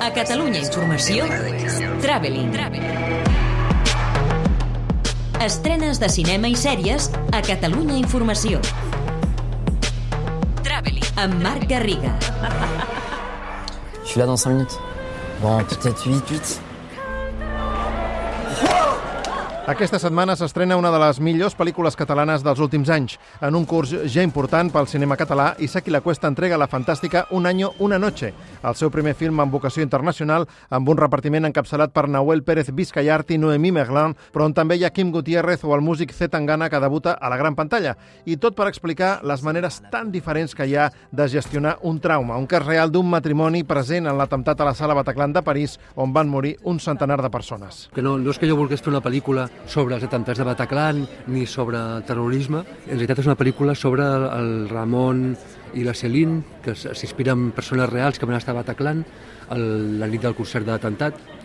[0.00, 1.26] A Catalunya Informació,
[2.00, 2.54] Traveling.
[5.44, 8.62] Estrenes de cinema i sèries a Catalunya Informació.
[10.64, 11.04] Traveling.
[11.20, 12.14] Amb Marc Garriga.
[14.02, 14.80] Je suis là dans 5 minutes.
[15.42, 16.70] Bon, peut-être 8, 8.
[19.70, 23.92] Aquesta setmana s'estrena una de les millors pel·lícules catalanes dels últims anys, en un curs
[24.10, 28.32] ja important pel cinema català, Isaki La Cuesta entrega la fantàstica Un año, una noche,
[28.62, 33.30] el seu primer film amb vocació internacional, amb un repartiment encapçalat per Nahuel Pérez Vizcayart
[33.30, 36.70] i Noemí Merlan, però on també hi ha Kim Gutiérrez o el músic Z Tangana
[36.70, 37.96] que debuta a la gran pantalla.
[38.24, 42.38] I tot per explicar les maneres tan diferents que hi ha de gestionar un trauma,
[42.38, 46.12] un cas real d'un matrimoni present en l'atemptat a la sala Bataclan de París, on
[46.12, 47.88] van morir un centenar de persones.
[47.94, 51.06] Que no, no és que jo volgués fer una pel·lícula sobre els atemptats de Bataclan
[51.28, 52.64] ni sobre terrorisme.
[52.86, 55.34] En realitat és una pel·lícula sobre el Ramon
[55.74, 59.04] i la Celine, que s'inspira en persones reals que van estar a Bataclan
[59.54, 59.64] el,
[60.00, 60.72] la nit del concert de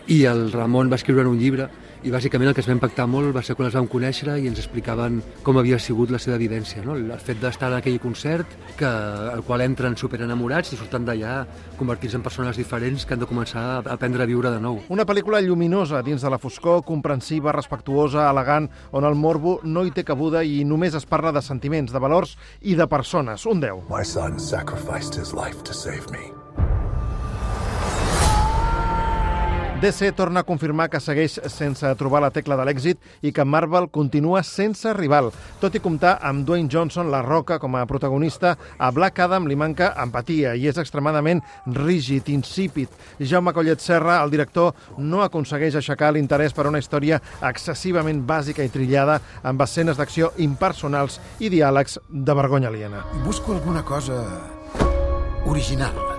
[0.08, 1.68] i el Ramon va escriure en un llibre
[2.06, 4.46] i bàsicament el que es va impactar molt va ser quan els vam conèixer i
[4.46, 6.94] ens explicaven com havia sigut la seva vivència, no?
[6.94, 11.40] el fet d'estar en aquell concert, que, al qual entren superenamorats i surten d'allà
[11.80, 14.78] convertits en persones diferents que han de començar a aprendre a viure de nou.
[14.94, 19.90] Una pel·lícula lluminosa dins de la foscor, comprensiva, respectuosa, elegant, on el morbo no hi
[19.90, 23.50] té cabuda i només es parla de sentiments, de valors i de persones.
[23.50, 23.86] Un 10.
[23.90, 26.35] My son sacrificed his life to save me.
[29.80, 33.90] DC torna a confirmar que segueix sense trobar la tecla de l'èxit i que Marvel
[33.92, 35.28] continua sense rival.
[35.60, 39.56] Tot i comptar amb Dwayne Johnson, La Roca, com a protagonista, a Black Adam li
[39.56, 41.44] manca empatia i és extremadament
[41.76, 42.88] rígid, insípid.
[43.20, 48.72] Jaume Collet Serra, el director, no aconsegueix aixecar l'interès per una història excessivament bàsica i
[48.72, 53.04] trillada amb escenes d'acció impersonals i diàlegs de vergonya aliena.
[53.28, 54.22] Busco alguna cosa
[55.44, 56.15] original.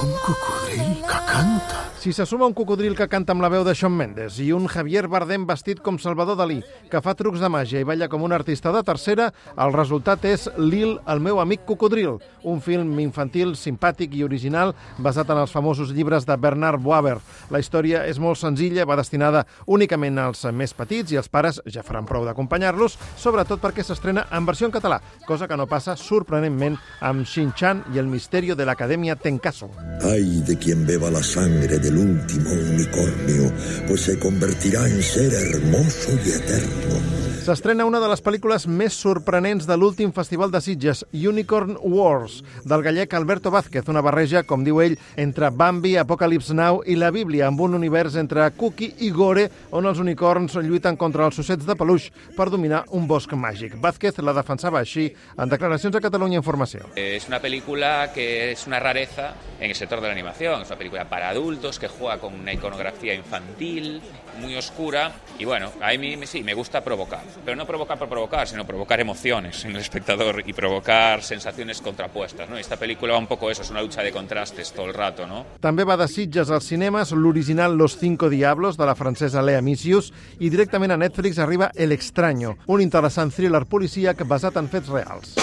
[0.00, 1.90] Un cocodril que canta.
[1.98, 4.68] Si se suma un cocodril que canta amb la veu de Shawn Mendes i un
[4.70, 8.30] Javier Bardem vestit com Salvador Dalí, que fa trucs de màgia i balla com un
[8.30, 14.14] artista de tercera, el resultat és Lil, el meu amic cocodril, un film infantil, simpàtic
[14.14, 17.16] i original basat en els famosos llibres de Bernard Boaber.
[17.50, 21.82] La història és molt senzilla, va destinada únicament als més petits i els pares ja
[21.82, 26.78] faran prou d'acompanyar-los, sobretot perquè s'estrena en versió en català, cosa que no passa sorprenentment
[27.02, 29.72] amb Shin-Chan i el misterio de l'Acadèmia Tenkaso.
[30.06, 33.50] Ay de quien beba la sangre del último unicornio,
[33.86, 37.27] pues se convertirá en ser hermoso y eterno.
[37.48, 42.82] S'estrena una de les pel·lícules més sorprenents de l'últim Festival de Sitges, Unicorn Wars, del
[42.84, 47.46] gallec Alberto Vázquez, una barreja, com diu ell, entre Bambi, Apocalypse Now i la Bíblia,
[47.48, 51.72] amb un univers entre Cookie i Gore, on els unicorns lluiten contra els ossets de
[51.72, 53.78] peluix per dominar un bosc màgic.
[53.80, 55.06] Vázquez la defensava així
[55.38, 56.92] en declaracions a Catalunya Informació.
[57.00, 60.60] Es una película que es una rareza en el sector de la animación.
[60.60, 64.02] Es una película para adultos que juega con una iconografía infantil,
[64.42, 65.12] muy oscura.
[65.38, 67.22] Y bueno, a mí sí, me gusta provocar.
[67.44, 72.48] Pero no provocar por provocar, sino provocar emociones en el espectador y provocar sensaciones contrapuestas.
[72.48, 72.56] ¿no?
[72.56, 75.26] Esta película va un poco eso, es una lucha de contrastes todo el rato.
[75.26, 75.44] ¿no?
[75.60, 80.12] També va de Sitges als cinemes l'original Los Cinco Diablos, de la francesa Lea Missius,
[80.38, 85.34] i directament a Netflix arriba El Extraño, un interessant thriller policíac basat en fets reals.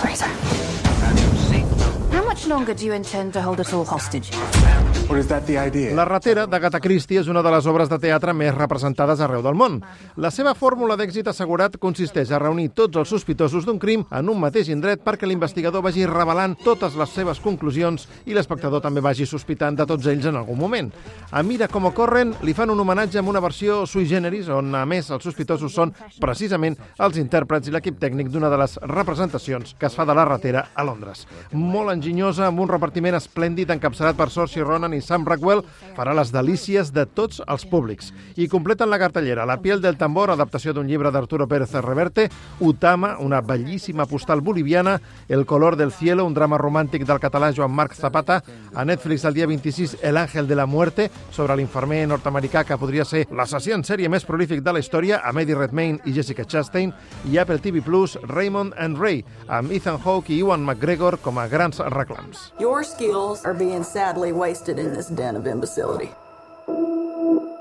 [0.00, 0.30] Sorry, sir.
[2.12, 4.30] How much longer do you intend to hold us all hostage?
[5.94, 9.54] La ratera d'Agatha Christie és una de les obres de teatre més representades arreu del
[9.54, 9.76] món.
[10.18, 14.40] La seva fórmula d'èxit assegurat consisteix a reunir tots els sospitosos d'un crim en un
[14.42, 19.78] mateix indret perquè l'investigador vagi revelant totes les seves conclusions i l'espectador també vagi sospitant
[19.78, 20.90] de tots ells en algun moment.
[21.30, 24.82] A Mira com corren li fan un homenatge amb una versió sui generis on, a
[24.90, 29.86] més, els sospitosos són precisament els intèrprets i l'equip tècnic d'una de les representacions que
[29.86, 31.28] es fa de la ratera a Londres.
[31.54, 35.62] Molt enginyosa, amb un repartiment esplèndid encapçalat per Saoirse Ronan i Sam Rockwell,
[35.96, 38.12] farà les delícies de tots els públics.
[38.36, 42.28] I completen la cartellera La piel del tambor, adaptació d'un llibre d'Arturo Pérez Reverte,
[42.60, 47.72] Utama, una bellíssima postal boliviana, El color del cielo, un drama romàntic del català Joan
[47.72, 48.42] Marc Zapata,
[48.74, 53.04] a Netflix el dia 26 El ángel de la muerte, sobre l'infermer nord-americà que podria
[53.04, 56.92] ser l'assassí en sèrie més prolífic de la història, amb Eddie Redmayne i Jessica Chastain,
[57.30, 61.46] i Apple TV Plus, Raymond and Ray, amb Ethan Hawke i Ewan McGregor com a
[61.48, 62.52] grans reclams.
[62.60, 66.10] Your skills are being sadly wasted in this den of imbecility.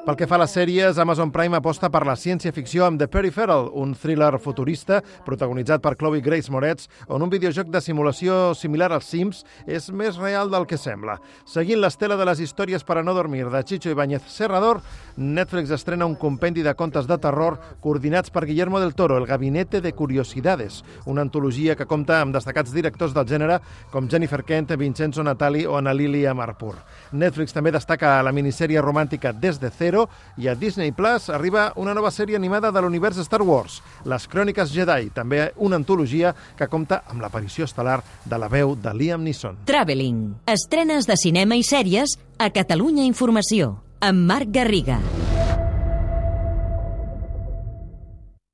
[0.06, 3.72] Pel que fa a les sèries, Amazon Prime aposta per la ciència-ficció amb The Peripheral,
[3.74, 9.08] un thriller futurista protagonitzat per Chloe Grace Moretz, on un videojoc de simulació similar als
[9.10, 11.16] Sims és més real del que sembla.
[11.50, 14.84] Seguint l'estela de les històries per a no dormir de Chicho Ibáñez Serrador,
[15.18, 19.82] Netflix estrena un compendi de contes de terror coordinats per Guillermo del Toro, El Gabinete
[19.82, 23.58] de Curiosidades, una antologia que compta amb destacats directors del gènere
[23.90, 26.76] com Jennifer Kent, Vincenzo Natali o Ana Lilia Marpur.
[27.12, 29.95] Netflix també destaca la minissèrie romàntica Des de Cero
[30.42, 34.74] i a Disney Plus arriba una nova sèrie animada de l'univers Star Wars, Les Cròniques
[34.74, 39.64] Jedi, també una antologia que compta amb l'aparició estel·lar de la veu de Liam Neeson.
[39.70, 40.26] Traveling.
[40.52, 45.02] Estrenes de cinema i sèries a Catalunya Informació, amb Marc Garriga.